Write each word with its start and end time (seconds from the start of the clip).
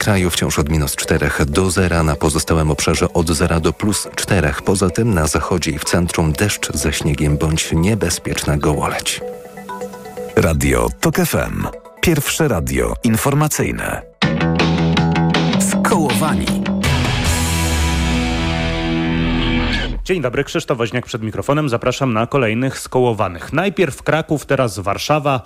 kraju 0.00 0.30
wciąż 0.30 0.58
od 0.58 0.68
minus 0.68 0.96
4 0.96 1.30
do 1.46 1.70
0, 1.70 2.02
na 2.02 2.16
pozostałym 2.16 2.70
obszarze 2.70 3.12
od 3.12 3.30
0 3.30 3.60
do 3.60 3.72
plus 3.72 4.08
4. 4.14 4.52
Poza 4.64 4.90
tym 4.90 5.14
na 5.14 5.26
zachodzie 5.26 5.70
i 5.70 5.78
w 5.78 5.84
centrum 5.84 6.32
deszcz 6.32 6.72
ze 6.72 6.92
śniegiem 6.92 7.36
bądź 7.36 7.72
niebezpieczna 7.72 8.56
gołoleć. 8.56 9.20
Radio 10.36 10.88
TOK 11.00 11.16
FM. 11.16 11.66
Pierwsze 12.00 12.48
radio 12.48 12.94
informacyjne. 13.04 14.02
Skołowani. 15.70 16.69
Dzień 20.10 20.22
dobry, 20.22 20.44
Krzysztof 20.44 20.78
Woźniak 20.78 21.06
przed 21.06 21.22
mikrofonem. 21.22 21.68
Zapraszam 21.68 22.12
na 22.12 22.26
kolejnych 22.26 22.78
skołowanych. 22.78 23.52
Najpierw 23.52 24.02
Kraków, 24.02 24.46
teraz 24.46 24.78
Warszawa. 24.78 25.42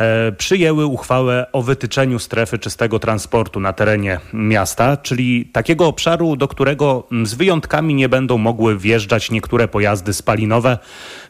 E, 0.00 0.32
przyjęły 0.32 0.86
uchwałę 0.86 1.46
o 1.52 1.62
wytyczeniu 1.62 2.18
strefy 2.18 2.58
czystego 2.58 2.98
transportu 2.98 3.60
na 3.60 3.72
terenie 3.72 4.20
miasta, 4.32 4.96
czyli 4.96 5.44
takiego 5.44 5.86
obszaru, 5.86 6.36
do 6.36 6.48
którego 6.48 7.08
z 7.24 7.34
wyjątkami 7.34 7.94
nie 7.94 8.08
będą 8.08 8.38
mogły 8.38 8.78
wjeżdżać 8.78 9.30
niektóre 9.30 9.68
pojazdy 9.68 10.12
spalinowe, 10.12 10.78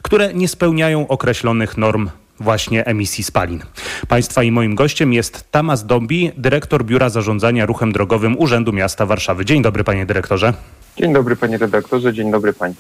które 0.03 0.34
nie 0.34 0.48
spełniają 0.48 1.09
określonych 1.09 1.77
norm 1.77 2.11
właśnie 2.41 2.87
emisji 2.87 3.25
spalin. 3.25 3.62
Państwa 4.09 4.42
i 4.42 4.51
moim 4.51 4.75
gościem 4.75 5.12
jest 5.12 5.51
Tamas 5.51 5.87
Dombi, 5.87 6.33
dyrektor 6.37 6.84
Biura 6.84 7.09
Zarządzania 7.09 7.66
Ruchem 7.66 7.92
Drogowym 7.92 8.39
Urzędu 8.39 8.73
Miasta 8.73 9.06
Warszawy. 9.06 9.45
Dzień 9.45 9.62
dobry 9.62 9.84
panie 9.84 10.06
dyrektorze. 10.06 10.53
Dzień 10.97 11.12
dobry 11.12 11.37
panie 11.37 11.59
redaktorze, 11.59 12.12
dzień 12.12 12.30
dobry 12.30 12.53
pani. 12.53 12.75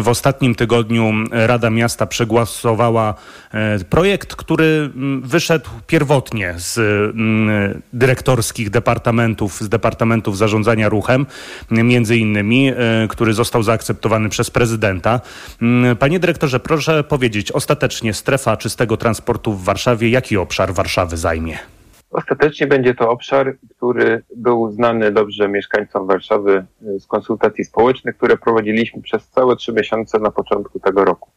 W 0.00 0.08
ostatnim 0.08 0.54
tygodniu 0.54 1.12
Rada 1.30 1.70
Miasta 1.70 2.06
przegłosowała 2.06 3.14
e, 3.54 3.78
projekt, 3.78 4.34
który 4.34 4.64
mm, 4.64 5.22
wyszedł 5.22 5.70
pierwotnie 5.86 6.54
z 6.56 6.78
mm, 6.78 7.82
dyrektorskich 7.92 8.70
departamentów, 8.70 9.60
z 9.60 9.68
departamentów 9.68 10.38
zarządzania 10.38 10.88
ruchem, 10.88 11.26
między 11.70 12.16
innymi, 12.16 12.68
e, 12.68 12.74
który 13.08 13.34
został 13.34 13.62
zaakceptowany 13.62 14.28
przez 14.28 14.50
prezydenta. 14.50 15.20
Mm, 15.62 15.96
panie 15.96 16.18
dyrektorze, 16.20 16.60
proszę 16.60 17.04
powiedzieć, 17.04 17.52
ostatecznie 17.52 18.14
strefa 18.14 18.56
czystego 18.56 18.96
transportu 18.96 19.52
w 19.52 19.64
Warszawie, 19.64 20.10
jaki 20.10 20.36
obszar 20.36 20.74
Warszawy 20.74 21.16
zajmie? 21.16 21.58
Ostatecznie 22.12 22.66
będzie 22.66 22.94
to 22.94 23.10
obszar, 23.10 23.56
który 23.76 24.22
był 24.36 24.70
znany 24.70 25.12
dobrze 25.12 25.48
mieszkańcom 25.48 26.06
Warszawy 26.06 26.64
y, 26.82 27.00
z 27.00 27.06
konsultacji 27.06 27.64
społecznych, 27.64 28.16
które 28.16 28.36
prowadziliśmy 28.36 29.02
przez 29.02 29.28
całe 29.28 29.56
trzy 29.56 29.72
miesiące 29.72 30.18
na 30.18 30.30
początku 30.30 30.80
tego 30.80 31.04
roku. 31.04 31.30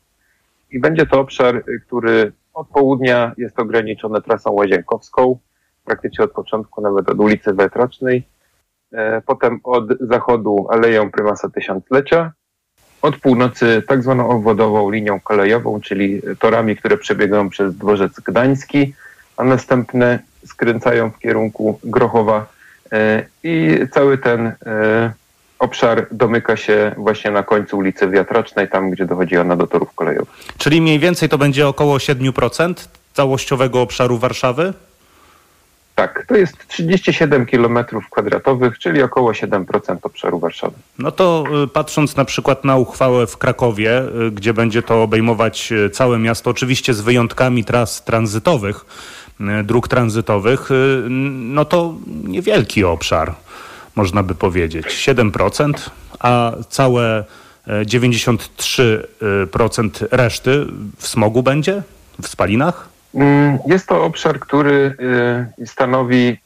I 0.72 0.80
będzie 0.80 1.06
to 1.06 1.20
obszar, 1.20 1.56
y, 1.56 1.64
który 1.88 2.32
od 2.54 2.68
południa 2.68 3.32
jest 3.38 3.60
ograniczony 3.60 4.22
trasą 4.22 4.52
łazienkowską, 4.52 5.40
praktycznie 5.86 6.26
od 6.26 6.32
początku 6.32 6.82
nawet 6.82 7.10
od 7.10 7.20
ulicy 7.20 7.54
Wetracznej, 7.54 8.28
e, 8.94 9.22
potem 9.22 9.60
od 9.64 9.84
zachodu 10.00 10.68
Aleją 10.70 11.12
Prymasa 11.12 11.50
Tysiąclecia, 11.50 12.32
od 13.02 13.18
północy 13.18 13.84
tak 13.88 14.04
zwaną 14.04 14.30
obwodową 14.30 14.90
linią 14.90 15.20
kolejową, 15.20 15.82
czyli 15.82 16.22
torami, 16.40 16.76
które 16.76 16.98
przebiegają 16.98 17.50
przez 17.50 17.76
dworzec 17.76 18.20
gdański, 18.20 18.94
a 19.38 19.44
następne 19.44 20.20
skręcają 20.46 21.12
w 21.12 21.20
kierunku 21.20 21.80
Grochowa 21.84 22.46
e, 22.92 23.26
i 23.44 23.80
cały 23.92 24.18
ten 24.18 24.48
e, 24.48 25.14
obszar 25.60 26.08
domyka 26.12 26.58
się 26.58 26.92
właśnie 26.98 27.32
na 27.32 27.44
końcu 27.44 27.78
ulicy 27.78 28.08
Wiatracznej, 28.08 28.70
tam 28.70 28.90
gdzie 28.92 29.06
dochodzi 29.06 29.38
ona 29.38 29.56
do 29.56 29.68
torów 29.68 29.96
kolejowych. 29.96 30.34
Czyli 30.58 30.82
mniej 30.82 31.00
więcej 31.00 31.30
to 31.30 31.38
będzie 31.38 31.68
około 31.68 31.98
7% 31.98 32.74
całościowego 33.14 33.82
obszaru 33.82 34.18
Warszawy? 34.18 34.74
Tak, 35.96 36.26
to 36.28 36.36
jest 36.36 36.68
37 36.68 37.46
km 37.46 37.86
kwadratowych, 38.12 38.80
czyli 38.80 39.02
około 39.02 39.32
7% 39.32 39.98
obszaru 40.02 40.40
Warszawy. 40.40 40.76
No 41.00 41.12
to 41.12 41.44
y, 41.64 41.68
patrząc 41.68 42.16
na 42.16 42.26
przykład 42.26 42.66
na 42.66 42.78
uchwałę 42.78 43.28
w 43.28 43.38
Krakowie, 43.38 44.02
y, 44.28 44.32
gdzie 44.32 44.54
będzie 44.54 44.84
to 44.84 45.04
obejmować 45.04 45.72
y, 45.72 45.90
całe 45.90 46.20
miasto, 46.20 46.50
oczywiście 46.50 46.94
z 46.94 47.02
wyjątkami 47.02 47.66
tras 47.66 48.04
tranzytowych, 48.04 48.86
dróg 49.64 49.88
tranzytowych, 49.88 50.70
no 51.30 51.66
to 51.66 51.96
niewielki 52.24 52.84
obszar, 52.84 53.36
można 53.96 54.24
by 54.24 54.36
powiedzieć. 54.36 54.86
7%, 54.86 55.74
a 56.20 56.52
całe 56.70 57.24
93% 57.68 59.90
reszty 60.12 60.66
w 60.98 61.08
smogu 61.08 61.44
będzie? 61.44 61.84
W 62.22 62.28
spalinach? 62.28 62.90
Mm, 63.16 63.58
jest 63.68 63.88
to 63.88 64.04
obszar, 64.04 64.40
który 64.40 64.96
stanowi 65.66 66.38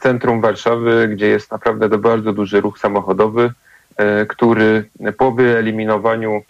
centrum 0.00 0.40
Warszawy, 0.40 1.08
gdzie 1.08 1.26
jest 1.26 1.50
naprawdę 1.50 1.98
bardzo 1.98 2.32
duży 2.32 2.60
ruch 2.60 2.78
samochodowy, 2.78 3.52
który 4.28 4.84
po 5.18 5.32
wyeliminowaniu 5.32 6.42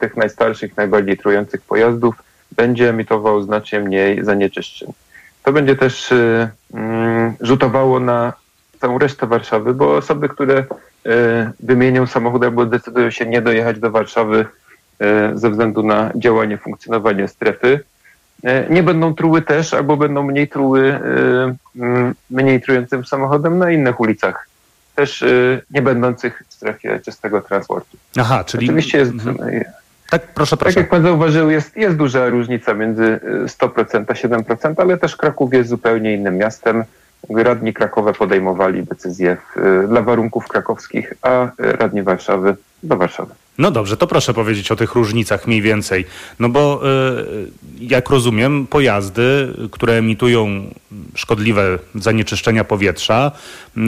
tych 0.00 0.16
najstarszych, 0.16 0.76
najbardziej 0.76 1.18
trujących 1.18 1.62
pojazdów 1.62 2.14
będzie 2.56 2.88
emitował 2.88 3.42
znacznie 3.42 3.80
mniej 3.80 4.24
zanieczyszczeń. 4.24 4.92
To 5.42 5.52
będzie 5.52 5.76
też 5.76 6.14
mm, 6.74 7.34
rzutowało 7.40 8.00
na 8.00 8.32
całą 8.80 8.98
resztę 8.98 9.26
Warszawy, 9.26 9.74
bo 9.74 9.96
osoby, 9.96 10.28
które 10.28 10.64
wymienią 11.60 12.06
samochód 12.06 12.44
albo 12.44 12.66
decydują 12.66 13.10
się 13.10 13.26
nie 13.26 13.42
dojechać 13.42 13.78
do 13.78 13.90
Warszawy 13.90 14.46
ze 15.34 15.50
względu 15.50 15.82
na 15.82 16.10
działanie, 16.14 16.58
funkcjonowanie 16.58 17.28
strefy, 17.28 17.80
nie 18.70 18.82
będą 18.82 19.14
truły 19.14 19.42
też, 19.42 19.74
albo 19.74 19.96
będą 19.96 20.22
mniej 20.22 20.48
truły 20.48 21.00
mm, 21.76 22.14
mniej 22.30 22.62
trującym 22.62 23.04
samochodem 23.04 23.58
na 23.58 23.70
innych 23.70 24.00
ulicach, 24.00 24.48
też 24.94 25.24
nie 25.70 25.82
będących 25.82 26.42
w 26.48 26.54
strefie 26.54 27.00
czystego 27.04 27.40
transportu. 27.40 27.96
Aha, 28.18 28.44
czyli... 28.44 28.66
Oczywiście 28.66 28.98
jest... 28.98 29.12
Mhm. 29.12 29.64
Tak, 30.10 30.26
proszę, 30.26 30.56
proszę. 30.56 30.74
Tak 30.74 30.82
jak 30.82 30.90
pan 30.90 31.02
zauważył, 31.02 31.50
jest, 31.50 31.76
jest 31.76 31.96
duża 31.96 32.28
różnica 32.28 32.74
między 32.74 33.20
100% 33.46 34.04
a 34.08 34.12
7%, 34.12 34.74
ale 34.76 34.98
też 34.98 35.16
Kraków 35.16 35.54
jest 35.54 35.68
zupełnie 35.68 36.14
innym 36.14 36.36
miastem. 36.36 36.84
Radni 37.30 37.72
Krakowe 37.72 38.12
podejmowali 38.12 38.82
decyzje 38.82 39.36
w, 39.36 39.86
dla 39.88 40.02
warunków 40.02 40.48
krakowskich, 40.48 41.14
a 41.22 41.50
radni 41.58 42.02
Warszawy 42.02 42.56
do 42.82 42.96
Warszawy. 42.96 43.34
No 43.60 43.70
dobrze, 43.70 43.96
to 43.96 44.06
proszę 44.06 44.34
powiedzieć 44.34 44.72
o 44.72 44.76
tych 44.76 44.94
różnicach 44.94 45.46
mniej 45.46 45.62
więcej. 45.62 46.06
No 46.38 46.48
bo 46.48 46.80
y, 46.82 47.50
jak 47.80 48.10
rozumiem, 48.10 48.66
pojazdy, 48.66 49.54
które 49.70 49.92
emitują 49.92 50.46
szkodliwe 51.14 51.78
zanieczyszczenia 51.94 52.64
powietrza, 52.64 53.32
y, 53.76 53.80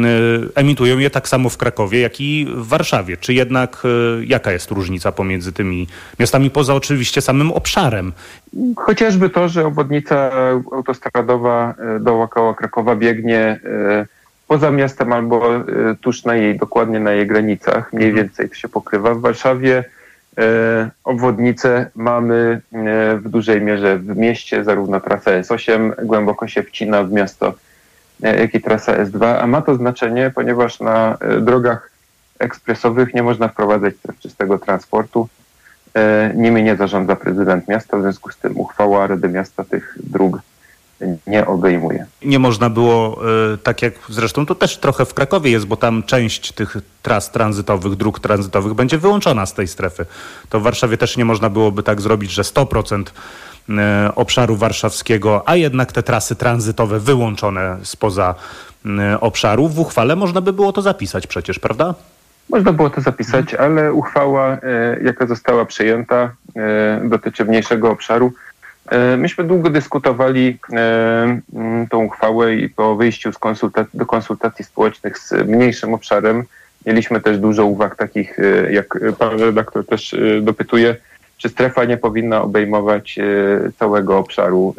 emitują 0.54 0.98
je 0.98 1.10
tak 1.10 1.28
samo 1.28 1.48
w 1.48 1.56
Krakowie, 1.56 2.00
jak 2.00 2.20
i 2.20 2.46
w 2.54 2.66
Warszawie. 2.66 3.16
Czy 3.16 3.34
jednak 3.34 3.82
y, 3.84 4.26
jaka 4.26 4.52
jest 4.52 4.70
różnica 4.70 5.12
pomiędzy 5.12 5.52
tymi 5.52 5.86
miastami, 6.18 6.50
poza 6.50 6.74
oczywiście 6.74 7.20
samym 7.20 7.52
obszarem? 7.52 8.12
Chociażby 8.76 9.30
to, 9.30 9.48
że 9.48 9.66
obwodnica 9.66 10.30
autostradowa 10.72 11.74
dookoła 12.00 12.54
Krakowa 12.54 12.96
biegnie 12.96 13.60
poza 14.52 14.70
miastem 14.70 15.12
albo 15.12 15.56
e, 15.56 15.62
tuż 16.00 16.24
na 16.24 16.34
jej, 16.34 16.58
dokładnie 16.58 17.00
na 17.00 17.12
jej 17.12 17.26
granicach. 17.26 17.92
Mniej 17.92 18.08
mhm. 18.08 18.26
więcej 18.26 18.48
to 18.48 18.54
się 18.54 18.68
pokrywa. 18.68 19.14
W 19.14 19.20
Warszawie 19.20 19.84
e, 20.38 20.90
obwodnice 21.04 21.90
mamy 21.94 22.60
e, 22.72 23.16
w 23.16 23.28
dużej 23.28 23.60
mierze 23.60 23.98
w 23.98 24.16
mieście, 24.16 24.64
zarówno 24.64 25.00
trasa 25.00 25.30
S8 25.30 26.04
głęboko 26.04 26.48
się 26.48 26.62
wcina 26.62 27.04
w 27.04 27.12
miasto, 27.12 27.54
jak 28.20 28.54
i 28.54 28.60
trasa 28.60 29.04
S2, 29.04 29.38
a 29.40 29.46
ma 29.46 29.62
to 29.62 29.74
znaczenie, 29.74 30.32
ponieważ 30.34 30.80
na 30.80 31.18
drogach 31.40 31.90
ekspresowych 32.38 33.14
nie 33.14 33.22
można 33.22 33.48
wprowadzać 33.48 33.94
czystego 34.20 34.58
transportu. 34.58 35.28
Nimi 36.34 36.62
nie 36.62 36.76
zarządza 36.76 37.16
prezydent 37.16 37.68
miasta, 37.68 37.96
w 37.96 38.02
związku 38.02 38.30
z 38.30 38.36
tym 38.36 38.60
uchwała 38.60 39.06
Rady 39.06 39.28
Miasta 39.28 39.64
tych 39.64 39.98
dróg 40.04 40.40
nie 41.26 41.46
obejmuje. 41.46 42.06
Nie 42.24 42.38
można 42.38 42.70
było, 42.70 43.22
e, 43.54 43.58
tak 43.58 43.82
jak 43.82 43.94
zresztą 44.08 44.46
to 44.46 44.54
też 44.54 44.78
trochę 44.78 45.04
w 45.04 45.14
Krakowie 45.14 45.50
jest, 45.50 45.66
bo 45.66 45.76
tam 45.76 46.02
część 46.02 46.52
tych 46.52 46.76
tras 47.02 47.30
tranzytowych, 47.30 47.94
dróg 47.94 48.20
tranzytowych 48.20 48.74
będzie 48.74 48.98
wyłączona 48.98 49.46
z 49.46 49.54
tej 49.54 49.68
strefy. 49.68 50.06
To 50.48 50.60
w 50.60 50.62
Warszawie 50.62 50.96
też 50.96 51.16
nie 51.16 51.24
można 51.24 51.50
byłoby 51.50 51.82
tak 51.82 52.00
zrobić, 52.00 52.30
że 52.30 52.42
100% 52.42 53.04
e, 53.68 54.10
obszaru 54.14 54.56
warszawskiego, 54.56 55.42
a 55.46 55.56
jednak 55.56 55.92
te 55.92 56.02
trasy 56.02 56.36
tranzytowe 56.36 57.00
wyłączone 57.00 57.76
spoza 57.82 58.34
e, 58.86 59.20
obszaru. 59.20 59.68
W 59.68 59.78
uchwale 59.78 60.16
można 60.16 60.40
by 60.40 60.52
było 60.52 60.72
to 60.72 60.82
zapisać 60.82 61.26
przecież, 61.26 61.58
prawda? 61.58 61.94
Można 62.50 62.72
było 62.72 62.90
to 62.90 63.00
zapisać, 63.00 63.52
mhm. 63.52 63.72
ale 63.72 63.92
uchwała, 63.92 64.58
jaka 65.02 65.26
została 65.26 65.64
przyjęta, 65.64 66.30
dotyczy 67.04 67.44
mniejszego 67.44 67.90
obszaru 67.90 68.32
myśmy 69.18 69.44
długo 69.44 69.70
dyskutowali 69.70 70.58
e, 70.72 71.40
tą 71.90 72.04
uchwałę 72.04 72.54
i 72.54 72.68
po 72.68 72.96
wyjściu 72.96 73.32
z 73.32 73.38
konsultacji, 73.38 73.98
do 73.98 74.06
konsultacji 74.06 74.64
społecznych 74.64 75.18
z 75.18 75.32
mniejszym 75.32 75.94
obszarem 75.94 76.44
mieliśmy 76.86 77.20
też 77.20 77.38
dużo 77.38 77.66
uwag 77.66 77.96
takich, 77.96 78.38
e, 78.38 78.72
jak 78.72 78.98
pan 79.18 79.40
redaktor 79.40 79.86
też 79.86 80.16
dopytuje, 80.40 80.96
czy 81.36 81.48
strefa 81.48 81.84
nie 81.84 81.96
powinna 81.96 82.42
obejmować 82.42 83.18
całego 83.78 84.18
obszaru, 84.18 84.74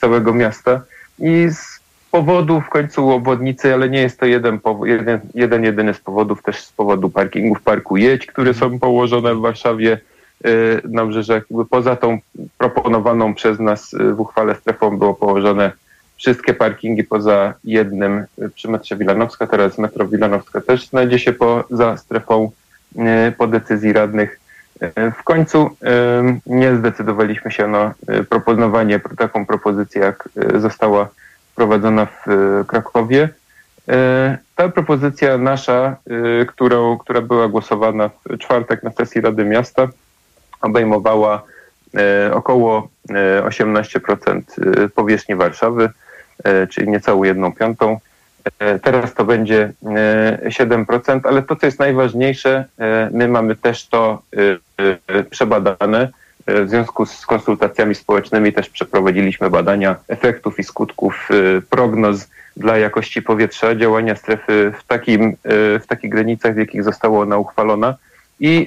całego 0.00 0.34
miasta. 0.34 0.82
I 1.18 1.46
z 1.50 1.80
powodu 2.10 2.60
w 2.60 2.68
końcu 2.68 3.10
obwodnicy, 3.10 3.74
ale 3.74 3.88
nie 3.88 4.00
jest 4.00 4.20
to 4.20 4.26
jeden, 4.26 4.58
jeden, 4.84 5.20
jeden 5.34 5.64
jedyny 5.64 5.94
z 5.94 5.98
powodów, 5.98 6.42
też 6.42 6.64
z 6.64 6.72
powodu 6.72 7.10
parkingów 7.10 7.62
Parku 7.62 7.96
Jedź, 7.96 8.26
które 8.26 8.54
są 8.54 8.78
położone 8.78 9.34
w 9.34 9.40
Warszawie 9.40 10.00
na 10.84 11.02
obrzeżach. 11.02 11.42
Poza 11.70 11.96
tą 11.96 12.18
proponowaną 12.58 13.34
przez 13.34 13.60
nas 13.60 13.94
w 14.14 14.20
uchwale 14.20 14.54
strefą 14.54 14.98
było 14.98 15.14
położone 15.14 15.72
wszystkie 16.16 16.54
parkingi 16.54 17.04
poza 17.04 17.54
jednym 17.64 18.24
przy 18.54 18.70
metrze 18.70 18.96
Wilanowska. 18.96 19.46
Teraz 19.46 19.78
metro 19.78 20.08
Wilanowska 20.08 20.60
też 20.60 20.88
znajdzie 20.88 21.18
się 21.18 21.32
poza 21.32 21.96
strefą 21.96 22.50
po 23.38 23.46
decyzji 23.46 23.92
radnych. 23.92 24.40
W 25.18 25.22
końcu 25.24 25.70
nie 26.46 26.76
zdecydowaliśmy 26.76 27.50
się 27.50 27.68
na 27.68 27.94
proponowanie, 28.28 29.00
taką 29.18 29.46
propozycję, 29.46 30.02
jak 30.02 30.28
została 30.54 31.08
wprowadzona 31.52 32.06
w 32.06 32.24
Krakowie. 32.66 33.28
Ta 34.56 34.68
propozycja 34.68 35.38
nasza, 35.38 35.96
którą, 36.46 36.98
która 36.98 37.20
była 37.20 37.48
głosowana 37.48 38.08
w 38.08 38.38
czwartek 38.38 38.82
na 38.82 38.90
sesji 38.90 39.20
Rady 39.20 39.44
Miasta, 39.44 39.88
obejmowała 40.64 41.42
około 42.32 42.88
18% 43.48 44.42
powierzchni 44.94 45.34
Warszawy, 45.34 45.90
czyli 46.70 46.88
niecałą 46.88 47.24
jedną 47.24 47.52
piątą. 47.52 47.98
Teraz 48.82 49.14
to 49.14 49.24
będzie 49.24 49.72
7%, 50.44 51.20
ale 51.24 51.42
to, 51.42 51.56
co 51.56 51.66
jest 51.66 51.78
najważniejsze, 51.78 52.64
my 53.10 53.28
mamy 53.28 53.56
też 53.56 53.88
to 53.88 54.22
przebadane. 55.30 56.08
W 56.46 56.68
związku 56.68 57.06
z 57.06 57.26
konsultacjami 57.26 57.94
społecznymi 57.94 58.52
też 58.52 58.70
przeprowadziliśmy 58.70 59.50
badania 59.50 59.96
efektów 60.08 60.58
i 60.58 60.64
skutków 60.64 61.28
prognoz 61.70 62.28
dla 62.56 62.78
jakości 62.78 63.22
powietrza, 63.22 63.74
działania 63.74 64.16
strefy 64.16 64.72
w, 64.78 64.84
takim, 64.86 65.36
w 65.80 65.82
takich 65.88 66.10
granicach, 66.10 66.54
w 66.54 66.58
jakich 66.58 66.84
została 66.84 67.20
ona 67.20 67.38
uchwalona. 67.38 67.94
I 68.40 68.66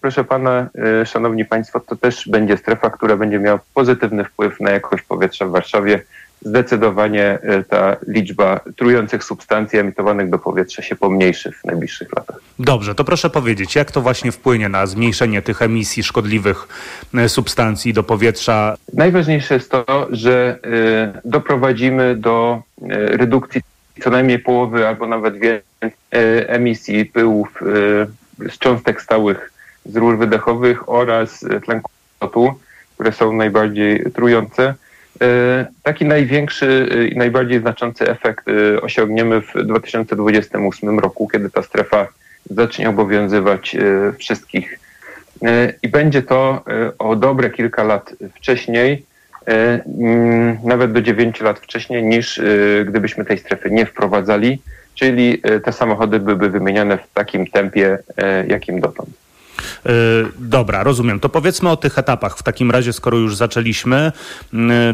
proszę 0.00 0.24
pana, 0.24 0.68
szanowni 1.04 1.44
państwo, 1.44 1.80
to 1.80 1.96
też 1.96 2.28
będzie 2.28 2.56
strefa, 2.56 2.90
która 2.90 3.16
będzie 3.16 3.38
miała 3.38 3.60
pozytywny 3.74 4.24
wpływ 4.24 4.60
na 4.60 4.70
jakość 4.70 5.04
powietrza 5.04 5.46
w 5.46 5.50
Warszawie 5.50 6.00
zdecydowanie 6.44 7.38
e, 7.42 7.64
ta 7.64 7.96
liczba 8.08 8.60
trujących 8.76 9.24
substancji 9.24 9.78
emitowanych 9.78 10.30
do 10.30 10.38
powietrza 10.38 10.82
się 10.82 10.96
pomniejszy 10.96 11.52
w 11.52 11.64
najbliższych 11.64 12.08
latach. 12.16 12.36
Dobrze, 12.58 12.94
to 12.94 13.04
proszę 13.04 13.30
powiedzieć, 13.30 13.74
jak 13.74 13.92
to 13.92 14.00
właśnie 14.00 14.32
wpłynie 14.32 14.68
na 14.68 14.86
zmniejszenie 14.86 15.42
tych 15.42 15.62
emisji 15.62 16.02
szkodliwych 16.02 16.68
e, 17.14 17.28
substancji 17.28 17.92
do 17.92 18.02
powietrza? 18.02 18.76
Najważniejsze 18.92 19.54
jest 19.54 19.70
to, 19.70 20.08
że 20.10 20.58
e, 21.14 21.20
doprowadzimy 21.24 22.16
do 22.16 22.62
redukcji 23.08 23.60
co 24.02 24.10
najmniej 24.10 24.38
połowy 24.38 24.88
albo 24.88 25.06
nawet 25.06 25.34
więcej 25.34 25.98
emisji 26.46 27.04
pyłów 27.04 27.62
z 28.52 28.58
cząstek 28.58 29.02
stałych 29.02 29.52
z 29.86 29.96
rur 29.96 30.18
wydechowych 30.18 30.88
oraz 30.88 31.44
tlenku 31.64 31.90
azotu, 32.20 32.54
które 32.94 33.12
są 33.12 33.32
najbardziej 33.32 34.04
trujące. 34.14 34.74
E, 35.22 35.66
taki 35.82 36.04
największy 36.04 36.88
i 37.12 37.16
najbardziej 37.16 37.60
znaczący 37.60 38.08
efekt 38.10 38.48
e, 38.48 38.80
osiągniemy 38.80 39.40
w 39.40 39.52
2028 39.64 40.98
roku, 40.98 41.28
kiedy 41.28 41.50
ta 41.50 41.62
strefa 41.62 42.08
zacznie 42.50 42.88
obowiązywać 42.88 43.74
e, 43.74 44.12
wszystkich. 44.18 44.78
I 45.82 45.88
będzie 45.88 46.22
to 46.22 46.64
o 46.98 47.16
dobre 47.16 47.50
kilka 47.50 47.84
lat 47.84 48.14
wcześniej, 48.36 49.04
nawet 50.64 50.92
do 50.92 51.02
9 51.02 51.40
lat 51.40 51.58
wcześniej, 51.58 52.02
niż 52.02 52.40
gdybyśmy 52.86 53.24
tej 53.24 53.38
strefy 53.38 53.70
nie 53.70 53.86
wprowadzali, 53.86 54.62
czyli 54.94 55.42
te 55.64 55.72
samochody 55.72 56.20
byłyby 56.20 56.50
wymieniane 56.50 56.98
w 56.98 57.12
takim 57.14 57.46
tempie, 57.46 57.98
jakim 58.48 58.80
dotąd. 58.80 59.24
E, 59.86 59.90
dobra, 60.38 60.82
rozumiem. 60.82 61.20
To 61.20 61.28
powiedzmy 61.28 61.70
o 61.70 61.76
tych 61.76 61.98
etapach. 61.98 62.38
W 62.38 62.42
takim 62.42 62.70
razie, 62.70 62.92
skoro 62.92 63.18
już 63.18 63.36
zaczęliśmy, 63.36 64.12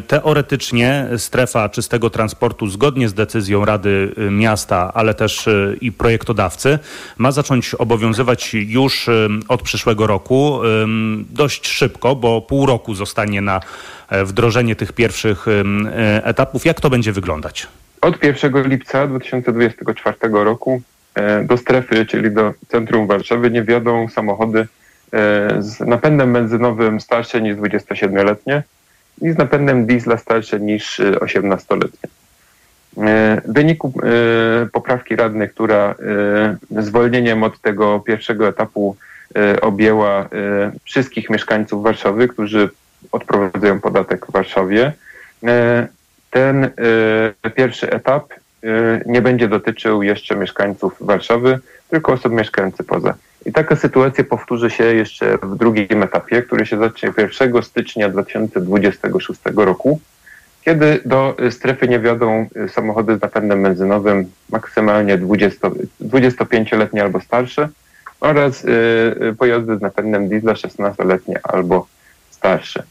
teoretycznie 0.06 1.06
strefa 1.17 1.69
czystego 1.69 2.11
transportu 2.11 2.67
zgodnie 2.67 3.08
z 3.08 3.14
decyzją 3.14 3.64
Rady 3.64 4.14
Miasta, 4.31 4.91
ale 4.94 5.14
też 5.14 5.49
i 5.81 5.93
projektodawcy, 5.93 6.79
ma 7.19 7.32
zacząć 7.32 7.75
obowiązywać 7.75 8.55
już 8.55 9.11
od 9.49 9.62
przyszłego 9.62 10.06
roku. 10.06 10.61
Dość 11.31 11.69
szybko, 11.69 12.17
bo 12.17 12.41
pół 12.41 12.67
roku 12.67 12.94
zostanie 12.94 13.41
na 13.41 13.61
e, 14.08 14.25
wdrożenie 14.25 14.76
tych 14.76 14.93
pierwszych 14.93 15.46
e, 15.49 16.25
etapów. 16.25 16.64
Jak 16.64 16.81
to 16.81 16.91
będzie 16.91 17.12
wyglądać? 17.12 17.67
Od 18.00 18.25
1 18.25 18.69
lipca 18.69 19.06
2024 19.06 20.17
roku 20.23 20.82
E, 21.14 21.44
do 21.44 21.56
strefy, 21.56 22.06
czyli 22.06 22.31
do 22.31 22.55
centrum 22.69 23.06
Warszawy, 23.06 23.50
nie 23.50 23.62
wiodą 23.62 24.08
samochody 24.08 24.58
e, 24.61 24.67
z 25.58 25.81
napędem 25.81 26.32
benzynowym 26.32 27.00
starsze 27.00 27.41
niż 27.41 27.56
27-letnie 27.56 28.62
i 29.23 29.32
z 29.32 29.38
napędem 29.38 29.87
diesla 29.87 30.17
starsze 30.17 30.61
niż 30.61 31.00
18-letnie. 31.00 32.08
E, 32.99 33.41
w 33.44 33.52
wyniku 33.52 33.93
poprawki 34.73 35.17
radnych, 35.17 35.55
która 35.55 35.94
zwolnieniem 36.79 37.43
od 37.43 37.61
tego 37.61 38.00
pierwszego 38.00 38.49
etapu 38.49 38.96
objęła 39.61 40.29
wszystkich 40.85 41.31
mieszkańców 41.31 41.82
Warszawy, 41.82 42.29
którzy 42.29 42.69
odprowadzają 43.12 43.81
podatek 43.81 44.26
w 44.26 44.32
Warszawie, 44.32 44.93
ten 46.31 46.71
pierwszy 47.55 47.91
etap 47.91 48.32
Y, 48.65 49.03
nie 49.06 49.23
będzie 49.23 49.49
dotyczył 49.49 50.03
jeszcze 50.03 50.37
mieszkańców 50.37 50.97
Warszawy, 51.00 51.59
tylko 51.91 52.12
osób 52.12 52.32
mieszkających 52.32 52.87
poza. 52.87 53.15
I 53.47 53.53
taka 53.53 53.77
sytuacja 53.77 54.25
powtórzy 54.25 54.71
się 54.71 54.85
jeszcze 54.85 55.38
w 55.43 55.56
drugim 55.56 56.03
etapie, 56.03 56.43
który 56.43 56.67
się 56.67 56.79
zacznie 56.79 57.12
1 57.19 57.62
stycznia 57.62 58.09
2026 58.09 59.41
roku, 59.56 60.00
kiedy 60.65 61.00
do 61.05 61.37
strefy 61.50 61.88
nie 61.88 62.00
wiodą 62.00 62.49
samochody 62.69 63.17
z 63.17 63.23
napędem 63.23 63.62
benzynowym 63.62 64.31
maksymalnie 64.50 65.19
20, 65.19 65.69
25-letnie 66.03 67.03
albo 67.03 67.21
starsze 67.21 67.69
oraz 68.21 68.65
y, 68.65 69.35
pojazdy 69.38 69.77
z 69.77 69.81
napędem 69.81 70.29
diesla 70.29 70.53
16-letnie 70.53 71.41
albo 71.43 71.87
starsze. 72.31 72.82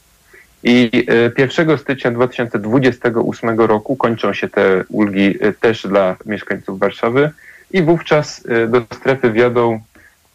I 0.63 1.05
1 1.37 1.69
e, 1.69 1.77
stycznia 1.77 2.11
2028 2.11 3.59
roku 3.59 3.95
kończą 3.95 4.33
się 4.33 4.49
te 4.49 4.83
ulgi 4.89 5.37
e, 5.41 5.53
też 5.53 5.87
dla 5.87 6.15
mieszkańców 6.25 6.79
Warszawy 6.79 7.31
i 7.71 7.83
wówczas 7.83 8.45
e, 8.49 8.67
do 8.67 8.81
strefy 8.93 9.31
wjadą 9.31 9.79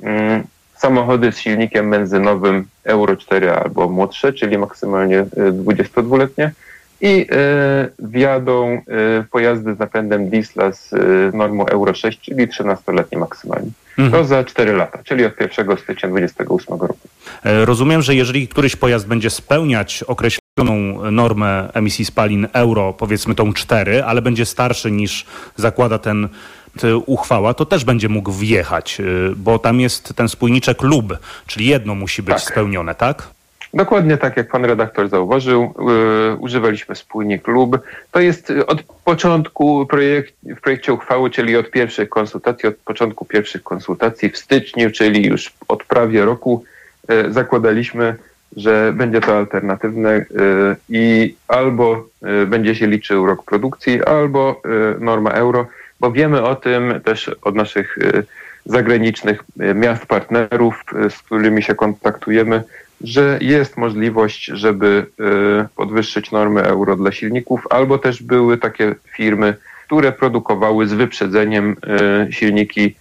mm, 0.02 0.42
samochody 0.76 1.32
z 1.32 1.38
silnikiem 1.38 1.90
benzynowym 1.90 2.66
Euro 2.84 3.16
4 3.16 3.50
albo 3.52 3.88
młodsze, 3.88 4.32
czyli 4.32 4.58
maksymalnie 4.58 5.22
22-letnie 5.36 6.52
i 7.00 7.26
wjadą 7.98 8.80
pojazdy 9.30 9.74
z 9.74 9.78
napędem 9.78 10.30
diesla 10.30 10.72
z 10.72 10.90
normą 11.34 11.66
Euro 11.66 11.94
6, 11.94 12.20
czyli 12.20 12.48
13-letnie 12.48 13.18
maksymalnie. 13.18 13.70
Mhm. 13.98 14.12
To 14.12 14.28
za 14.28 14.44
4 14.44 14.72
lata, 14.72 14.98
czyli 15.04 15.24
od 15.24 15.40
1 15.40 15.76
stycznia 15.76 16.08
2028 16.08 16.78
roku. 16.80 17.03
E, 17.44 17.64
rozumiem, 17.64 18.02
że 18.02 18.14
jeżeli 18.14 18.48
któryś 18.48 18.76
pojazd 18.76 19.06
będzie 19.06 19.30
spełniać 19.30 20.02
określoną 20.02 21.00
normę 21.10 21.70
emisji 21.74 22.04
spalin 22.04 22.48
euro, 22.52 22.92
powiedzmy 22.92 23.34
tą 23.34 23.52
4, 23.52 24.04
ale 24.04 24.22
będzie 24.22 24.46
starszy 24.46 24.90
niż 24.90 25.26
zakłada 25.56 25.98
ten 25.98 26.28
uchwała, 27.06 27.54
to 27.54 27.66
też 27.66 27.84
będzie 27.84 28.08
mógł 28.08 28.32
wjechać, 28.32 29.00
e, 29.00 29.04
bo 29.36 29.58
tam 29.58 29.80
jest 29.80 30.14
ten 30.16 30.28
spójniczek 30.28 30.82
lub, 30.82 31.18
czyli 31.46 31.66
jedno 31.66 31.94
musi 31.94 32.22
być 32.22 32.34
tak. 32.34 32.52
spełnione, 32.52 32.94
tak? 32.94 33.28
Dokładnie 33.74 34.16
tak, 34.16 34.36
jak 34.36 34.48
pan 34.48 34.64
redaktor 34.64 35.08
zauważył, 35.08 35.74
yy, 35.78 36.36
używaliśmy 36.36 36.94
spójnik 36.94 37.48
lub. 37.48 37.78
To 38.10 38.20
jest 38.20 38.52
od 38.66 38.82
początku 39.04 39.86
projekt, 39.86 40.34
w 40.42 40.60
projekcie 40.60 40.92
uchwały, 40.92 41.30
czyli 41.30 41.56
od 41.56 41.70
pierwszych 41.70 42.08
konsultacji, 42.08 42.68
od 42.68 42.76
początku 42.76 43.24
pierwszych 43.24 43.62
konsultacji 43.62 44.30
w 44.30 44.38
styczniu, 44.38 44.90
czyli 44.90 45.26
już 45.26 45.52
od 45.68 45.84
prawie 45.84 46.24
roku, 46.24 46.64
zakładaliśmy, 47.28 48.16
że 48.56 48.92
będzie 48.96 49.20
to 49.20 49.38
alternatywne 49.38 50.12
yy, 50.12 50.76
i 50.88 51.34
albo 51.48 52.06
będzie 52.46 52.74
się 52.74 52.86
liczył 52.86 53.26
rok 53.26 53.44
produkcji, 53.44 54.04
albo 54.04 54.62
norma 55.00 55.30
euro, 55.30 55.66
bo 56.00 56.12
wiemy 56.12 56.42
o 56.42 56.56
tym 56.56 57.00
też 57.04 57.30
od 57.42 57.54
naszych 57.54 57.98
zagranicznych 58.66 59.44
miast 59.74 60.06
partnerów, 60.06 60.84
z 61.10 61.22
którymi 61.22 61.62
się 61.62 61.74
kontaktujemy, 61.74 62.62
że 63.00 63.38
jest 63.40 63.76
możliwość, 63.76 64.44
żeby 64.44 65.06
e, 65.60 65.68
podwyższyć 65.76 66.30
normy 66.30 66.62
euro 66.62 66.96
dla 66.96 67.12
silników, 67.12 67.66
albo 67.70 67.98
też 67.98 68.22
były 68.22 68.58
takie 68.58 68.94
firmy, 69.16 69.56
które 69.86 70.12
produkowały 70.12 70.86
z 70.86 70.92
wyprzedzeniem 70.92 71.76
e, 71.86 72.32
silniki 72.32 72.96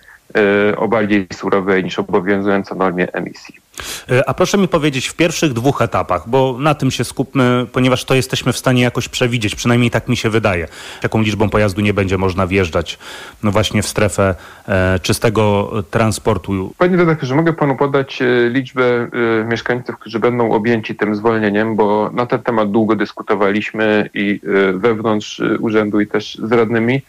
o 0.78 0.88
bardziej 0.88 1.28
surowej 1.34 1.84
niż 1.84 2.00
obowiązująca 2.00 2.76
normie 2.76 3.14
emisji. 3.14 3.64
E, 4.12 4.30
a 4.30 4.34
proszę 4.34 4.58
mi 4.58 4.68
powiedzieć, 4.68 5.08
w 5.08 5.16
pierwszych 5.16 5.54
dwóch 5.54 5.82
etapach, 5.82 6.30
bo 6.30 6.56
na 6.60 6.76
tym 6.76 6.92
się 6.92 7.04
skupmy, 7.04 7.66
ponieważ 7.72 8.06
to 8.06 8.16
jesteśmy 8.16 8.54
w 8.54 8.58
stanie 8.58 8.84
jakoś 8.84 9.10
przewidzieć, 9.10 9.56
przynajmniej 9.56 9.92
tak 9.92 10.08
mi 10.08 10.18
się 10.18 10.30
wydaje, 10.30 10.68
jaką 11.04 11.22
liczbą 11.22 11.50
pojazdu 11.50 11.82
nie 11.82 11.94
będzie 11.94 12.18
można 12.18 12.48
wjeżdżać 12.48 13.00
no 13.44 13.52
właśnie 13.52 13.84
w 13.84 13.88
strefę 13.88 14.36
e, 14.68 15.00
czystego 15.00 15.72
transportu. 15.92 16.74
Panie 16.78 16.98
redaktorze, 16.98 17.36
mogę 17.36 17.54
panu 17.54 17.76
podać 17.76 18.22
e, 18.22 18.50
liczbę 18.50 18.84
e, 18.84 19.10
mieszkańców, 19.46 19.98
którzy 20.00 20.20
będą 20.20 20.52
objęci 20.52 20.96
tym 20.96 21.16
zwolnieniem, 21.16 21.76
bo 21.76 22.10
na 22.14 22.26
ten 22.26 22.44
temat 22.44 22.72
długo 22.72 22.96
dyskutowaliśmy 22.96 24.10
i 24.14 24.40
e, 24.44 24.74
wewnątrz 24.74 25.40
e, 25.40 25.58
urzędu 25.58 26.02
i 26.02 26.08
też 26.08 26.38
z 26.44 26.52
radnymi. 26.52 27.02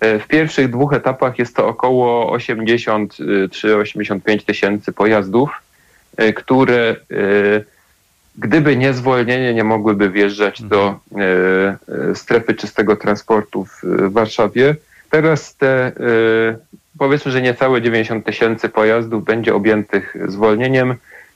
W 0.00 0.24
pierwszych 0.28 0.70
dwóch 0.70 0.92
etapach 0.92 1.38
jest 1.38 1.56
to 1.56 1.68
około 1.68 2.36
83-85 2.36 4.44
tysięcy 4.44 4.92
pojazdów 4.92 5.50
E, 6.18 6.32
które 6.32 6.96
e, 7.10 7.24
gdyby 8.38 8.76
nie 8.76 8.92
zwolnienie, 8.92 9.54
nie 9.54 9.64
mogłyby 9.64 10.10
wjeżdżać 10.10 10.62
do 10.62 10.88
e, 10.88 10.96
strefy 12.14 12.54
czystego 12.54 12.96
transportu 12.96 13.64
w 13.64 14.12
Warszawie. 14.12 14.76
Teraz 15.10 15.56
te 15.56 15.92
powiedzmy, 16.98 17.32
że 17.32 17.42
niecałe 17.42 17.82
90 17.82 18.26
tysięcy 18.26 18.68
pojazdów 18.68 19.24
będzie 19.24 19.54
objętych 19.54 20.16
zwolnieniem 20.28 20.94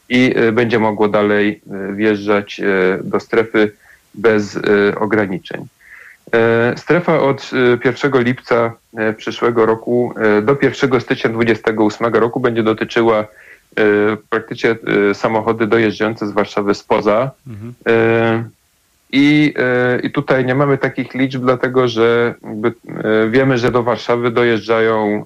i 0.09 0.35
będzie 0.53 0.79
mogło 0.79 1.09
dalej 1.09 1.63
wjeżdżać 1.93 2.61
do 3.05 3.21
strefy 3.21 3.73
bez 4.15 4.59
ograniczeń. 5.01 5.67
Strefa 6.77 7.21
od 7.21 7.51
1 7.85 8.23
lipca 8.23 8.73
przyszłego 9.17 9.67
roku 9.67 10.15
do 10.43 10.57
1 10.63 11.01
stycznia 11.01 11.31
2028 11.31 12.15
roku 12.15 12.41
będzie 12.41 12.63
dotyczyła 12.63 13.27
E, 13.77 14.17
praktycznie 14.31 14.71
e, 14.71 15.15
samochody 15.15 15.67
dojeżdżające 15.67 16.27
z 16.27 16.33
Warszawy 16.33 16.75
spoza. 16.75 17.31
Mhm. 17.47 17.75
E, 17.89 18.45
I, 19.15 19.55
I 20.03 20.11
tutaj 20.11 20.45
nie 20.45 20.55
mamy 20.55 20.79
takich 20.79 21.15
liczb, 21.15 21.43
dlatego 21.43 21.89
że 21.89 22.35
wiemy, 23.31 23.59
że 23.59 23.71
do 23.71 23.83
Warszawy 23.83 24.31
dojeżdżają 24.31 25.25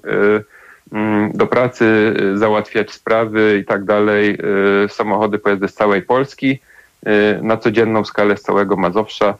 mm, 0.91 1.31
do 1.33 1.47
pracy, 1.47 2.13
załatwiać 2.35 2.91
sprawy 2.91 3.59
i 3.61 3.65
tak 3.65 3.83
dalej, 3.83 4.37
samochody, 4.89 5.39
pojazdy 5.39 5.67
z 5.67 5.73
całej 5.73 6.01
Polski 6.01 6.59
na 7.41 7.57
codzienną 7.57 8.05
skalę 8.05 8.37
z 8.37 8.41
całego 8.41 8.75
Mazowsza. 8.75 9.37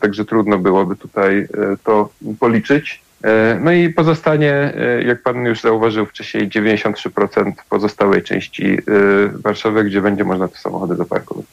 Także 0.00 0.24
trudno 0.24 0.58
byłoby 0.58 0.96
tutaj 0.96 1.48
to 1.84 2.08
policzyć. 2.40 3.02
E, 3.24 3.58
no 3.60 3.72
i 3.72 3.88
pozostanie, 3.88 4.52
e, 4.52 5.02
jak 5.02 5.22
pan 5.22 5.44
już 5.44 5.60
zauważył 5.60 6.06
wcześniej, 6.06 6.48
93% 6.48 7.52
pozostałej 7.68 8.22
części 8.22 8.72
e, 8.72 8.78
Warszawy, 9.42 9.84
gdzie 9.84 10.02
będzie 10.02 10.24
można 10.24 10.48
te 10.48 10.58
samochody 10.58 10.96
zaparkować. 10.96 11.44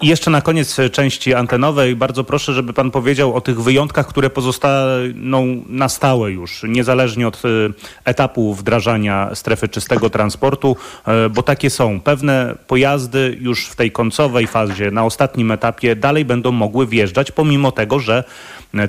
I 0.00 0.08
jeszcze 0.08 0.30
na 0.30 0.40
koniec 0.40 0.76
części 0.92 1.34
antenowej 1.34 1.96
bardzo 1.96 2.24
proszę, 2.24 2.52
żeby 2.52 2.72
pan 2.72 2.90
powiedział 2.90 3.34
o 3.34 3.40
tych 3.40 3.62
wyjątkach, 3.62 4.06
które 4.06 4.30
pozostaną 4.30 5.62
na 5.68 5.88
stałe 5.88 6.30
już, 6.30 6.62
niezależnie 6.68 7.28
od 7.28 7.42
etapu 8.04 8.54
wdrażania 8.54 9.30
strefy 9.34 9.68
czystego 9.68 10.10
transportu, 10.10 10.76
bo 11.30 11.42
takie 11.42 11.70
są. 11.70 12.00
Pewne 12.00 12.54
pojazdy 12.66 13.36
już 13.40 13.68
w 13.68 13.76
tej 13.76 13.92
końcowej 13.92 14.46
fazie, 14.46 14.90
na 14.90 15.04
ostatnim 15.04 15.50
etapie 15.50 15.96
dalej 15.96 16.24
będą 16.24 16.52
mogły 16.52 16.86
wjeżdżać, 16.86 17.32
pomimo 17.32 17.72
tego, 17.72 17.98
że 17.98 18.24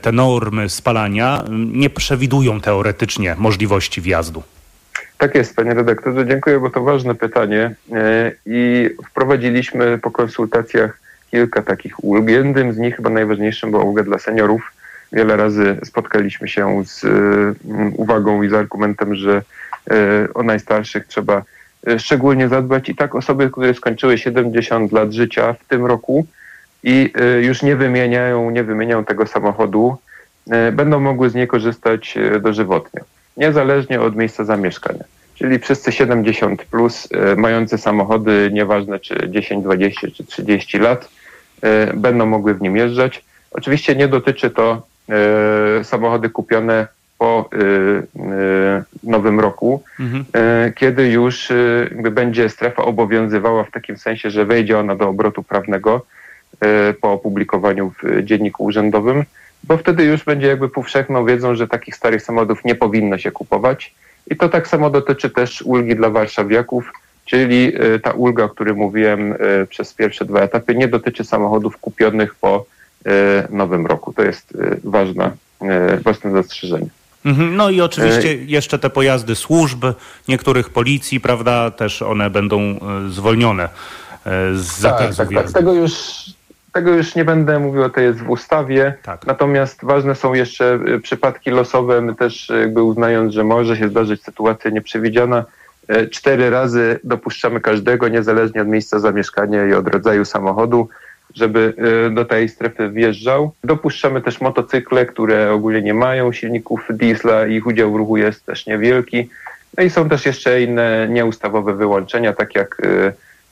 te 0.02 0.12
normy 0.12 0.70
spalania 0.70 1.44
nie 1.74 1.90
przewidują 1.90 2.62
teoretycznie 2.62 3.36
możliwości 3.38 4.02
wjazdu. 4.02 4.44
Tak 5.18 5.36
jest, 5.36 5.56
panie 5.56 5.74
redaktorze. 5.74 6.28
Dziękuję, 6.28 6.60
bo 6.60 6.70
to 6.70 6.84
ważne 6.84 7.16
pytanie. 7.16 7.76
E, 7.94 8.32
I 8.46 8.90
wprowadziliśmy 9.10 9.98
po 9.98 10.12
konsultacjach 10.12 11.00
kilka 11.32 11.62
takich 11.62 12.04
ulg. 12.04 12.30
Jednym 12.30 12.74
z 12.74 12.78
nich, 12.78 12.96
chyba 12.96 13.10
najważniejszym, 13.10 13.72
była 13.72 13.84
ulga 13.84 14.04
dla 14.04 14.18
seniorów. 14.18 14.72
Wiele 15.12 15.38
razy 15.38 15.78
spotkaliśmy 15.84 16.48
się 16.48 16.84
z 16.86 17.04
mm, 17.04 17.94
uwagą 17.96 18.44
i 18.44 18.50
z 18.50 18.54
argumentem, 18.54 19.16
że 19.16 19.42
e, 19.92 20.28
o 20.34 20.44
najstarszych 20.44 21.08
trzeba 21.08 21.44
e, 21.88 22.00
szczególnie 22.00 22.50
zadbać. 22.50 22.90
I 22.90 22.96
tak 22.96 23.16
osoby, 23.16 23.50
które 23.50 23.74
skończyły 23.74 24.18
70 24.18 24.92
lat 24.92 25.14
życia 25.14 25.54
w 25.54 25.68
tym 25.68 25.86
roku, 25.86 26.26
i 26.84 27.14
y, 27.40 27.44
już 27.44 27.64
nie 27.64 27.76
wymieniają, 27.76 28.50
nie 28.50 28.64
wymieniają 28.64 29.06
tego 29.06 29.28
samochodu, 29.28 29.98
y, 30.70 30.72
będą 30.72 31.00
mogły 31.00 31.30
z 31.30 31.36
niej 31.36 31.48
korzystać 31.48 32.18
y, 32.18 32.40
dożywotnie, 32.40 33.02
niezależnie 33.38 34.02
od 34.02 34.16
miejsca 34.16 34.44
zamieszkania. 34.44 35.04
Czyli 35.36 35.60
wszyscy 35.60 35.92
70 35.92 36.66
plus 36.66 37.10
mający 37.38 37.78
samochody, 37.78 38.50
nieważne 38.54 39.00
czy 39.00 39.30
10, 39.30 39.64
20 39.64 40.08
czy 40.16 40.26
30 40.26 40.80
lat, 40.80 41.10
będą 41.94 42.26
mogły 42.26 42.54
w 42.54 42.62
nim 42.62 42.78
jeżdżać. 42.78 43.24
Oczywiście 43.52 43.96
nie 43.96 44.08
dotyczy 44.08 44.50
to 44.50 44.88
samochody 45.84 46.30
kupione 46.30 46.88
po 47.18 47.50
nowym 49.04 49.40
roku, 49.40 49.84
mhm. 50.00 50.26
kiedy 50.74 51.08
już 51.08 51.52
będzie 52.12 52.50
strefa 52.50 52.84
obowiązywała 52.84 53.64
w 53.64 53.72
takim 53.72 53.98
sensie, 53.98 54.30
że 54.30 54.46
wejdzie 54.46 54.80
ona 54.80 54.96
do 54.96 55.10
obrotu 55.10 55.44
prawnego 55.44 56.06
po 57.02 57.12
opublikowaniu 57.12 57.92
w 58.04 58.24
dzienniku 58.24 58.64
urzędowym, 58.64 59.24
bo 59.64 59.78
wtedy 59.78 60.04
już 60.04 60.24
będzie 60.24 60.48
jakby 60.48 60.70
powszechną 60.70 61.26
wiedzą, 61.26 61.56
że 61.56 61.68
takich 61.68 61.96
starych 61.96 62.22
samochodów 62.22 62.66
nie 62.66 62.76
powinno 62.76 63.18
się 63.18 63.32
kupować. 63.32 63.94
I 64.28 64.36
to 64.36 64.50
tak 64.50 64.68
samo 64.68 64.90
dotyczy 64.90 65.30
też 65.30 65.62
ulgi 65.62 65.96
dla 65.96 66.10
warszawiaków, 66.10 66.94
czyli 67.26 67.74
e, 67.76 68.00
ta 68.00 68.12
ulga, 68.12 68.44
o 68.44 68.50
której 68.50 68.74
mówiłem 68.74 69.34
e, 69.34 69.38
przez 69.66 69.94
pierwsze 69.94 70.26
dwa 70.26 70.40
etapy, 70.40 70.76
nie 70.76 70.88
dotyczy 70.88 71.24
samochodów 71.24 71.78
kupionych 71.78 72.36
po 72.36 72.66
nowym 73.50 73.86
roku. 73.86 74.14
To 74.14 74.22
jest 74.22 74.58
ważne, 74.84 75.32
ważne 76.04 76.32
zastrzeżenie. 76.32 76.88
Mhm. 77.26 77.56
No 77.56 77.70
i 77.70 77.82
oczywiście 77.82 78.36
jeszcze 78.36 78.80
te 78.80 78.90
pojazdy 78.90 79.36
służb, 79.36 79.86
niektórych 80.28 80.70
policji, 80.70 81.20
prawda, 81.20 81.72
też 81.72 82.02
one 82.02 82.30
będą 82.30 82.80
zwolnione 83.10 83.70
z 84.54 84.80
zakazu 84.80 85.18
tak, 85.18 85.30
tak, 85.30 85.44
tak. 85.44 85.54
Tego 85.54 85.74
już 85.74 85.94
tego 86.74 86.94
już 86.94 87.16
nie 87.16 87.26
będę 87.26 87.60
mówił, 87.60 87.90
to 87.90 88.02
jest 88.02 88.20
w 88.20 88.30
ustawie. 88.30 88.94
Tak. 89.04 89.26
Natomiast 89.26 89.86
ważne 89.86 90.16
są 90.16 90.34
jeszcze 90.34 90.80
y, 90.88 91.00
przypadki 91.00 91.52
losowe. 91.52 92.02
My 92.02 92.16
też 92.16 92.50
y, 92.50 92.60
jakby 92.60 92.84
uznając, 92.84 93.34
że 93.34 93.44
może 93.44 93.78
się 93.78 93.90
zdarzyć 93.90 94.24
sytuacja 94.24 94.72
nieprzewidziana, 94.72 95.46
y, 95.96 96.08
cztery 96.08 96.50
razy 96.50 97.00
dopuszczamy 97.04 97.62
każdego, 97.62 98.08
niezależnie 98.08 98.62
od 98.62 98.68
miejsca 98.68 99.00
zamieszkania 99.00 99.66
i 99.66 99.74
od 99.74 99.88
rodzaju 99.88 100.26
samochodu, 100.26 100.90
żeby 101.36 101.74
do 102.12 102.26
tej 102.26 102.50
strefy 102.50 102.90
wjeżdżał. 102.90 103.52
Dopuszczamy 103.64 104.22
też 104.22 104.42
motocykle, 104.42 105.06
które 105.06 105.52
ogólnie 105.52 105.82
nie 105.82 105.94
mają 105.94 106.34
silników 106.34 106.82
diesla 106.90 107.48
ich 107.48 107.68
udział 107.68 107.94
w 107.94 107.96
ruchu 107.96 108.18
jest 108.18 108.46
też 108.46 108.68
niewielki. 108.68 109.30
No 109.78 109.84
i 109.84 109.90
są 109.90 110.10
też 110.10 110.26
jeszcze 110.26 110.62
inne 110.62 111.08
nieustawowe 111.10 111.74
wyłączenia, 111.74 112.34
tak 112.34 112.56
jak 112.56 112.78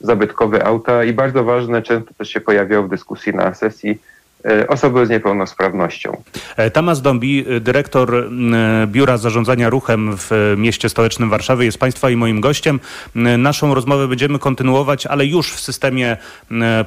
zabytkowe 0.01 0.65
auta 0.65 1.03
i 1.03 1.13
bardzo 1.13 1.43
ważne, 1.43 1.81
często 1.81 2.13
też 2.13 2.29
się 2.29 2.41
pojawiało 2.41 2.87
w 2.87 2.89
dyskusji 2.89 3.33
na 3.33 3.53
sesji, 3.53 3.99
e, 4.45 4.67
osoby 4.67 5.05
z 5.05 5.09
niepełnosprawnością. 5.09 6.23
E, 6.57 6.71
Tamas 6.71 7.01
Dąbi, 7.01 7.45
e, 7.49 7.59
dyrektor 7.59 8.29
Biura 8.87 9.17
Zarządzania 9.17 9.69
Ruchem 9.69 10.15
w 10.17 10.53
mieście 10.57 10.89
stołecznym 10.89 11.29
Warszawie 11.29 11.65
jest 11.65 11.77
Państwa 11.77 12.09
i 12.09 12.15
moim 12.15 12.41
gościem. 12.41 12.79
Naszą 13.37 13.73
rozmowę 13.73 14.07
będziemy 14.07 14.39
kontynuować, 14.39 15.05
ale 15.05 15.25
już 15.25 15.53
w 15.53 15.59
systemie 15.59 16.17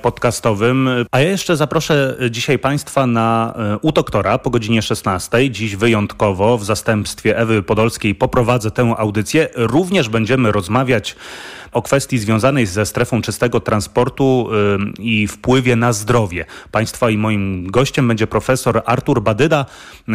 podcastowym. 0.02 0.88
A 1.10 1.20
ja 1.20 1.28
jeszcze 1.28 1.56
zaproszę 1.56 2.16
dzisiaj 2.30 2.58
Państwa 2.58 3.06
na 3.06 3.54
u 3.82 3.92
doktora 3.92 4.38
po 4.38 4.50
godzinie 4.50 4.82
16. 4.82 5.50
Dziś 5.50 5.76
wyjątkowo 5.76 6.58
w 6.58 6.64
zastępstwie 6.64 7.38
Ewy 7.38 7.62
Podolskiej 7.62 8.14
poprowadzę 8.14 8.70
tę 8.70 8.94
audycję. 8.98 9.48
Również 9.54 10.08
będziemy 10.08 10.52
rozmawiać 10.52 11.16
o 11.72 11.82
kwestii 11.82 12.18
związanej 12.18 12.66
ze 12.66 12.86
strefą 12.86 13.22
czystego 13.22 13.60
transportu 13.60 14.48
i 14.98 15.28
wpływie 15.28 15.76
na 15.76 15.92
zdrowie. 15.92 16.44
Państwa 16.70 17.10
i 17.10 17.18
moim 17.18 17.66
gościem 17.70 18.08
będzie 18.08 18.26
profesor 18.26 18.82
Artur 18.86 19.22
Badyda 19.22 19.66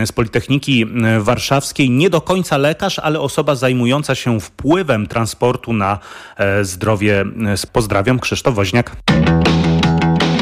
z 0.05 0.11
Politechniki 0.11 0.85
Warszawskiej. 1.19 1.89
Nie 1.89 2.09
do 2.09 2.21
końca 2.21 2.57
lekarz, 2.57 2.99
ale 2.99 3.19
osoba 3.19 3.55
zajmująca 3.55 4.15
się 4.15 4.39
wpływem 4.39 5.07
transportu 5.07 5.73
na 5.73 5.99
e, 6.37 6.65
zdrowie. 6.65 7.25
Pozdrawiam, 7.73 8.19
Krzysztof 8.19 8.55
Woźniak. 8.55 8.91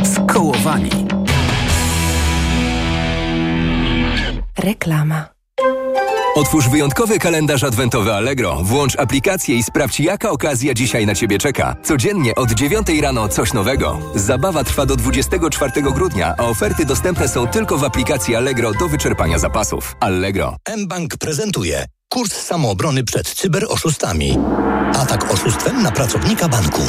Skołowani. 0.03 0.89
Reklama. 4.57 5.34
Otwórz 6.35 6.69
wyjątkowy 6.69 7.19
kalendarz 7.19 7.63
adwentowy 7.63 8.13
Allegro. 8.13 8.55
Włącz 8.63 8.99
aplikację 8.99 9.55
i 9.55 9.63
sprawdź, 9.63 9.99
jaka 9.99 10.29
okazja 10.29 10.73
dzisiaj 10.73 11.05
na 11.05 11.15
Ciebie 11.15 11.37
czeka. 11.37 11.75
Codziennie 11.83 12.35
od 12.35 12.51
9 12.51 12.87
rano 13.01 13.27
coś 13.27 13.53
nowego. 13.53 13.99
Zabawa 14.15 14.63
trwa 14.63 14.85
do 14.85 14.95
24 14.95 15.81
grudnia, 15.81 16.35
a 16.37 16.43
oferty 16.43 16.85
dostępne 16.85 17.27
są 17.27 17.47
tylko 17.47 17.77
w 17.77 17.83
aplikacji 17.83 18.35
Allegro 18.35 18.73
do 18.73 18.87
wyczerpania 18.87 19.39
zapasów. 19.39 19.95
Allegro. 19.99 20.55
mBank 20.77 21.17
prezentuje 21.17 21.85
Kurs 22.09 22.33
samoobrony 22.33 23.03
przed 23.03 23.29
cyberoszustami. 23.29 24.37
Atak 24.99 25.33
oszustwem 25.33 25.83
na 25.83 25.91
pracownika 25.91 26.49
banku. 26.49 26.81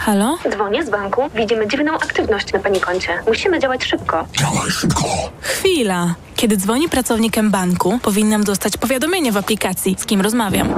Halo? 0.00 0.38
Dzwonię 0.50 0.84
z 0.84 0.90
banku. 0.90 1.22
Widzimy 1.34 1.68
dziwną 1.68 1.94
aktywność 1.94 2.52
na 2.52 2.58
pani 2.58 2.80
koncie. 2.80 3.08
Musimy 3.26 3.58
działać 3.60 3.84
szybko. 3.84 4.26
Działaj 4.38 4.70
szybko. 4.70 5.04
Chwila. 5.40 6.14
Kiedy 6.36 6.56
dzwoni 6.56 6.88
pracownikiem 6.88 7.50
banku, 7.50 7.98
powinnam 8.02 8.44
dostać 8.44 8.76
powiadomienie 8.76 9.32
w 9.32 9.36
aplikacji, 9.36 9.96
z 9.98 10.06
kim 10.06 10.20
rozmawiam. 10.20 10.68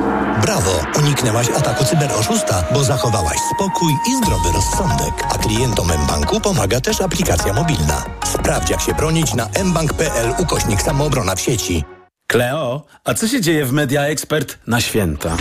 Brawo, 0.42 0.70
uniknęłaś 0.98 1.48
ataku 1.50 1.84
cyberoszusta, 1.84 2.64
bo 2.74 2.84
zachowałaś 2.84 3.36
spokój 3.54 3.92
i 4.10 4.16
zdrowy 4.16 4.48
rozsądek. 4.54 5.14
A 5.34 5.38
klientom 5.38 5.88
mBanku 6.04 6.40
pomaga 6.40 6.80
też 6.80 7.00
aplikacja 7.00 7.52
mobilna. 7.52 8.04
Sprawdź 8.24 8.70
jak 8.70 8.80
się 8.80 8.94
bronić 8.94 9.34
na 9.34 9.48
mbank.pl 9.64 10.34
ukośnik 10.38 10.82
samoobrona 10.82 11.34
w 11.34 11.40
sieci. 11.40 11.84
Kleo, 12.26 12.82
a 13.04 13.14
co 13.14 13.28
się 13.28 13.40
dzieje 13.40 13.64
w 13.64 13.72
Media 13.72 14.02
Expert 14.02 14.58
na 14.66 14.80
święta? 14.80 15.36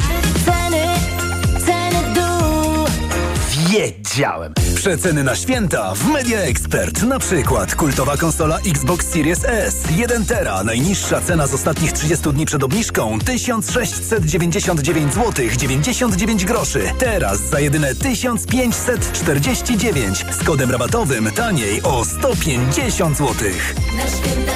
Wiedziałem! 3.71 4.53
Przeceny 4.75 5.23
na 5.23 5.35
święta 5.35 5.95
w 5.95 6.07
Media 6.07 6.39
Expert. 6.39 7.03
Na 7.03 7.19
przykład 7.19 7.75
kultowa 7.75 8.17
konsola 8.17 8.59
Xbox 8.67 9.09
Series 9.09 9.45
S. 9.45 9.83
1 9.95 10.25
tera. 10.25 10.63
Najniższa 10.63 11.21
cena 11.21 11.47
z 11.47 11.53
ostatnich 11.53 11.91
30 11.91 12.33
dni 12.33 12.45
przed 12.45 12.63
obniżką 12.63 13.19
1699 13.19 15.13
zł 15.13 15.45
99 15.57 16.45
groszy. 16.45 16.93
Teraz 16.99 17.39
za 17.39 17.59
jedyne 17.59 17.95
1549 17.95 20.25
z 20.31 20.43
kodem 20.43 20.71
rabatowym 20.71 21.31
taniej 21.31 21.83
o 21.83 22.05
150 22.05 23.17
zł. 23.17 23.35
Na 23.97 24.07
święta 24.07 24.50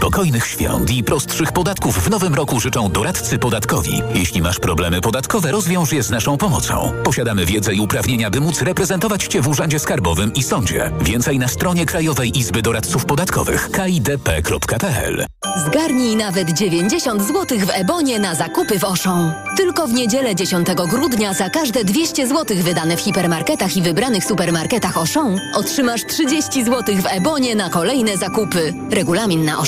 Spokojnych 0.00 0.46
świąt 0.46 0.90
i 0.90 1.04
prostszych 1.04 1.52
podatków 1.52 2.04
w 2.04 2.10
nowym 2.10 2.34
roku 2.34 2.60
życzą 2.60 2.92
doradcy 2.92 3.38
podatkowi. 3.38 4.02
Jeśli 4.14 4.42
masz 4.42 4.58
problemy 4.58 5.00
podatkowe, 5.00 5.52
rozwiąż 5.52 5.92
je 5.92 6.02
z 6.02 6.10
naszą 6.10 6.36
pomocą. 6.36 6.92
Posiadamy 7.04 7.46
wiedzę 7.46 7.74
i 7.74 7.80
uprawnienia, 7.80 8.30
by 8.30 8.40
móc 8.40 8.62
reprezentować 8.62 9.26
Cię 9.26 9.40
w 9.40 9.48
Urzędzie 9.48 9.78
Skarbowym 9.78 10.32
i 10.34 10.42
Sądzie. 10.42 10.90
Więcej 11.00 11.38
na 11.38 11.48
stronie 11.48 11.86
Krajowej 11.86 12.38
Izby 12.38 12.62
Doradców 12.62 13.04
Podatkowych 13.04 13.70
kidp.pl 13.70 15.26
Zgarnij 15.66 16.16
nawet 16.16 16.50
90 16.50 17.22
zł 17.22 17.58
w 17.58 17.70
Ebonie 17.70 18.18
na 18.18 18.34
zakupy 18.34 18.78
w 18.78 18.84
Auchan. 18.84 19.32
Tylko 19.56 19.86
w 19.86 19.92
niedzielę 19.92 20.34
10 20.34 20.68
grudnia 20.90 21.34
za 21.34 21.50
każde 21.50 21.84
200 21.84 22.26
zł 22.26 22.56
wydane 22.56 22.96
w 22.96 23.00
hipermarketach 23.00 23.76
i 23.76 23.82
wybranych 23.82 24.24
supermarketach 24.24 24.96
Auchan 24.96 25.40
otrzymasz 25.54 26.06
30 26.06 26.64
zł 26.64 26.96
w 26.96 27.06
Ebonie 27.06 27.54
na 27.54 27.70
kolejne 27.70 28.16
zakupy. 28.16 28.74
Regulamin 28.90 29.44
na 29.44 29.58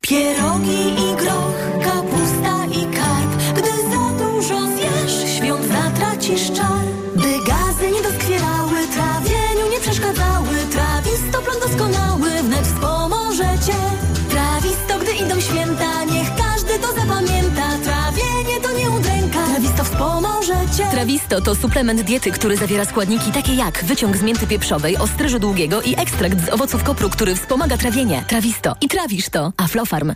Pierogi 0.00 0.94
i 0.96 1.16
groch, 1.16 1.82
kapusta 1.84 2.64
i 2.72 2.86
karp. 2.86 3.30
Gdy 3.56 3.70
za 3.90 4.24
dużo 4.24 4.66
zjesz, 4.66 5.36
świąt 5.36 5.64
zatracisz 5.64 6.52
czar. 6.52 6.83
Cię. 20.76 20.84
Trawisto 20.90 21.40
to 21.40 21.54
suplement 21.54 22.02
diety, 22.02 22.30
który 22.30 22.56
zawiera 22.56 22.84
składniki 22.84 23.32
takie 23.32 23.54
jak 23.54 23.84
wyciąg 23.84 24.16
z 24.16 24.22
mięty 24.22 24.46
pieprzowej, 24.46 24.96
ostryżu 24.96 25.38
długiego 25.38 25.82
i 25.82 25.94
ekstrakt 26.00 26.46
z 26.46 26.48
owoców 26.48 26.84
kopru, 26.84 27.10
który 27.10 27.36
wspomaga 27.36 27.76
trawienie. 27.76 28.24
Trawisto. 28.28 28.76
I 28.80 28.88
trawisz 28.88 29.28
to. 29.28 29.52
Aflofarm. 29.56 30.12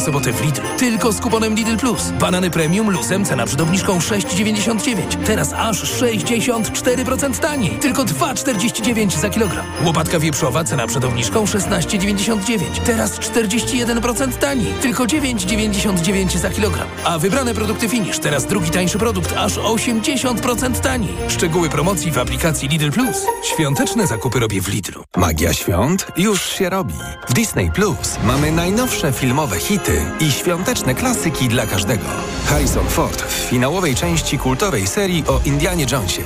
Sobotę 0.00 0.32
w 0.32 0.44
Lidlu. 0.44 0.64
Tylko 0.78 1.12
z 1.12 1.20
kuponem 1.20 1.54
Lidl 1.54 1.76
Plus. 1.76 2.10
Banany 2.10 2.50
premium 2.50 2.90
luzem 2.90 3.24
cena 3.24 3.46
przed 3.46 3.60
obniżką 3.60 3.98
6,99. 3.98 4.92
Teraz 5.26 5.52
aż 5.52 6.00
64% 6.00 7.38
taniej. 7.38 7.70
Tylko 7.70 8.04
2,49 8.04 9.20
za 9.20 9.30
kilogram. 9.30 9.66
Łopatka 9.84 10.18
wieprzowa 10.18 10.64
cena 10.64 10.86
przed 10.86 11.04
obniżką 11.04 11.44
16,99. 11.44 12.60
Teraz 12.84 13.20
41% 13.20 14.32
taniej. 14.32 14.74
Tylko 14.82 15.04
9,99 15.04 16.38
za 16.38 16.50
kilogram. 16.50 16.88
A 17.04 17.18
wybrane 17.18 17.54
produkty 17.54 17.88
Finish. 17.88 18.18
Teraz 18.18 18.46
drugi 18.46 18.70
tańszy 18.70 18.98
produkt 18.98 19.34
aż 19.36 19.56
80% 19.56 20.80
taniej. 20.80 21.14
Szczegóły 21.28 21.68
promocji 21.68 22.10
w 22.10 22.18
aplikacji 22.18 22.68
Lidl 22.68 22.90
Plus. 22.90 23.26
Świąteczne 23.54 24.06
zakupy 24.06 24.40
robię 24.40 24.60
w 24.62 24.68
Lidlu. 24.68 25.04
Magia 25.16 25.54
świąt 25.54 26.06
już 26.16 26.42
się 26.42 26.70
robi. 26.70 26.94
W 27.28 27.32
Disney 27.32 27.70
Plus 27.70 28.18
mamy 28.24 28.52
najnowsze 28.52 29.12
filmowe 29.12 29.58
hity 29.58 29.89
i 30.20 30.32
świąteczne 30.32 30.94
klasyki 30.94 31.48
dla 31.48 31.66
każdego. 31.66 32.04
Harrison 32.46 32.88
Ford 32.88 33.22
w 33.22 33.32
finałowej 33.32 33.94
części 33.94 34.38
kultowej 34.38 34.86
serii 34.86 35.24
o 35.26 35.40
Indianie 35.44 35.86
Jonesie. 35.92 36.22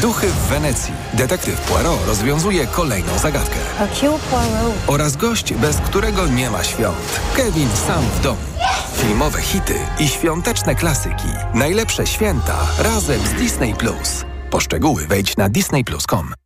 Duchy 0.00 0.26
w 0.26 0.48
Wenecji. 0.48 0.94
Detektyw 1.14 1.60
Poirot 1.60 2.06
rozwiązuje 2.06 2.66
kolejną 2.66 3.18
zagadkę. 3.18 3.56
Oraz 4.86 5.16
gość, 5.16 5.54
bez 5.54 5.76
którego 5.76 6.26
nie 6.26 6.50
ma 6.50 6.64
świąt. 6.64 7.20
Kevin 7.36 7.68
sam 7.86 8.02
w 8.02 8.20
domu. 8.20 8.38
Filmowe 8.96 9.42
hity 9.42 9.78
i 9.98 10.08
świąteczne 10.08 10.74
klasyki. 10.74 11.28
Najlepsze 11.54 12.06
święta 12.06 12.56
razem 12.78 13.20
z 13.26 13.32
Disney 13.32 13.74
Plus. 13.74 14.24
Poszczegóły 14.50 15.06
wejdź 15.06 15.36
na 15.36 15.48
disneyplus.com. 15.48 16.45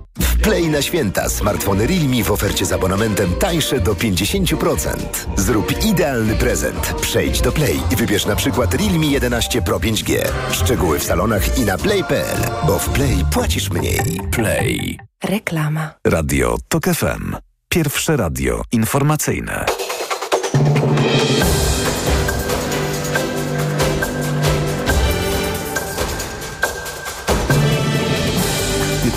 W 0.19 0.41
Play 0.41 0.69
na 0.69 0.81
święta 0.81 1.29
smartfony 1.29 1.87
Realme 1.87 2.23
w 2.23 2.31
ofercie 2.31 2.65
z 2.65 2.71
abonamentem 2.71 3.33
tańsze 3.33 3.79
do 3.79 3.93
50%. 3.93 4.89
Zrób 5.37 5.85
idealny 5.85 6.35
prezent. 6.35 6.93
Przejdź 7.01 7.41
do 7.41 7.51
Play 7.51 7.79
i 7.91 7.95
wybierz 7.95 8.25
na 8.25 8.35
przykład 8.35 8.73
Realme 8.73 9.05
11 9.05 9.61
Pro 9.61 9.79
5G. 9.79 10.27
Szczegóły 10.51 10.99
w 10.99 11.03
salonach 11.03 11.57
i 11.59 11.61
na 11.61 11.77
play.pl, 11.77 12.37
bo 12.67 12.79
w 12.79 12.89
Play 12.89 13.25
płacisz 13.33 13.69
mniej. 13.69 14.21
Play. 14.31 14.99
Reklama. 15.23 15.93
Radio 16.07 16.57
TOK 16.67 16.85
FM. 16.85 17.35
Pierwsze 17.69 18.17
radio 18.17 18.61
informacyjne. 18.71 19.65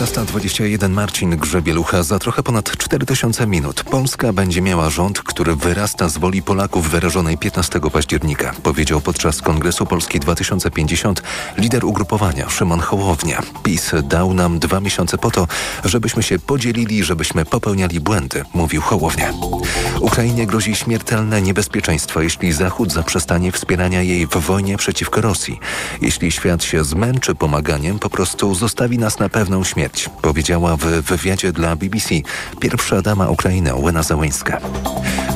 15.21 0.04 0.90
Marcin 0.90 1.30
Grzebielucha 1.30 2.02
za 2.02 2.18
trochę 2.18 2.42
ponad 2.42 2.70
4000 2.70 3.46
minut. 3.46 3.82
Polska 3.82 4.32
będzie 4.32 4.62
miała 4.62 4.90
rząd, 4.90 5.22
który 5.22 5.56
wyrasta 5.56 6.08
z 6.08 6.18
woli 6.18 6.42
Polaków 6.42 6.90
wyrażonej 6.90 7.38
15 7.38 7.80
października, 7.92 8.54
powiedział 8.62 9.00
podczas 9.00 9.42
Kongresu 9.42 9.86
Polski 9.86 10.20
2050 10.20 11.22
lider 11.58 11.84
ugrupowania 11.84 12.50
Szymon 12.50 12.80
Hołownia. 12.80 13.42
PiS 13.62 13.92
dał 14.02 14.34
nam 14.34 14.58
dwa 14.58 14.80
miesiące 14.80 15.18
po 15.18 15.30
to, 15.30 15.48
żebyśmy 15.84 16.22
się 16.22 16.38
podzielili, 16.38 17.04
żebyśmy 17.04 17.44
popełniali 17.44 18.00
błędy, 18.00 18.44
mówił 18.54 18.82
Hołownia. 18.82 19.32
Ukrainie 20.00 20.46
grozi 20.46 20.74
śmiertelne 20.74 21.42
niebezpieczeństwo, 21.42 22.22
jeśli 22.22 22.52
Zachód 22.52 22.92
zaprzestanie 22.92 23.52
wspierania 23.52 24.02
jej 24.02 24.26
w 24.26 24.36
wojnie 24.36 24.76
przeciwko 24.76 25.20
Rosji. 25.20 25.60
Jeśli 26.00 26.32
świat 26.32 26.64
się 26.64 26.84
zmęczy 26.84 27.34
pomaganiem, 27.34 27.98
po 27.98 28.10
prostu 28.10 28.54
zostawi 28.54 28.98
nas 28.98 29.18
na 29.18 29.28
pewną 29.28 29.64
śmierć, 29.64 29.93
powiedziała 30.22 30.76
w 30.76 30.80
wywiadzie 30.80 31.52
dla 31.52 31.76
BBC 31.76 32.14
pierwsza 32.60 33.02
dama 33.02 33.28
Ukrainy 33.28 33.74
Łena 33.74 34.02
Załęska. 34.02 34.60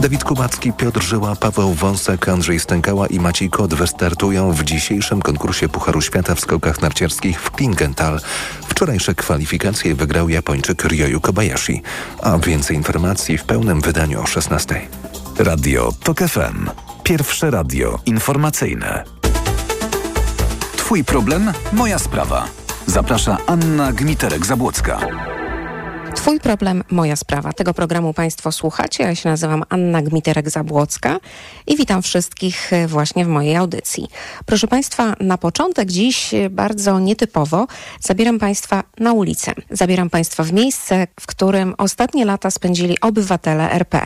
Dawid 0.01 0.25
Kubacki, 0.25 0.73
Piotr 0.73 1.03
Żyła, 1.03 1.37
Paweł 1.37 1.75
Wąsek, 1.75 2.29
Andrzej 2.29 2.61
Stękała 2.61 3.07
i 3.07 3.21
Maciej 3.21 3.51
Kot 3.51 3.75
wystartują 3.75 4.53
w 4.53 4.65
dzisiejszym 4.65 5.23
konkursie 5.23 5.69
Pucharu 5.69 6.01
Świata 6.01 6.35
w 6.35 6.41
skokach 6.41 6.83
narciarskich 6.83 7.41
w 7.41 7.51
Klingenthal. 7.51 8.21
Wczorajsze 8.69 9.15
kwalifikacje 9.15 9.95
wygrał 9.95 10.29
Japończyk 10.29 10.85
Ryoyu 10.85 11.21
Kobayashi. 11.21 11.83
A 12.23 12.39
więcej 12.39 12.77
informacji 12.77 13.39
w 13.39 13.45
pełnym 13.45 13.81
wydaniu 13.81 14.23
o 14.23 14.27
16. 14.27 14.81
Radio 15.39 15.93
TOK 16.05 16.19
FM. 16.19 16.71
Pierwsze 17.03 17.51
radio 17.51 17.99
informacyjne. 18.07 19.05
Twój 20.77 21.05
problem, 21.05 21.53
moja 21.73 21.99
sprawa. 21.99 22.68
Zaprasza 22.99 23.39
Anna 23.47 23.93
Gmiterek-Zabłocka. 23.93 24.99
Twój 26.15 26.41
problem, 26.41 26.85
moja 26.91 27.17
sprawa. 27.17 27.53
Tego 27.53 27.75
programu 27.75 28.15
Państwo 28.15 28.53
słuchacie. 28.53 29.05
Ja 29.05 29.15
się 29.15 29.29
nazywam 29.29 29.63
Anna 29.69 30.03
Gmiterek-Zabłocka 30.03 31.17
i 31.67 31.77
witam 31.77 32.03
wszystkich 32.03 32.73
e, 32.73 32.87
właśnie 32.87 33.25
w 33.25 33.29
mojej 33.29 33.57
audycji. 33.57 34.09
Proszę 34.47 34.69
Państwa, 34.69 35.15
na 35.21 35.39
początek 35.39 35.91
dziś 35.91 36.35
e, 36.35 36.51
bardzo 36.51 37.01
nietypowo 37.01 37.67
zabieram 38.01 38.39
Państwa 38.39 38.85
na 38.99 39.13
ulicę. 39.13 39.53
Zabieram 39.71 40.11
Państwa 40.11 40.45
w 40.45 40.53
miejsce, 40.53 41.07
w 41.21 41.27
którym 41.27 41.75
ostatnie 41.79 42.25
lata 42.25 42.51
spędzili 42.51 43.01
obywatele 43.01 43.71
RP. 43.71 43.97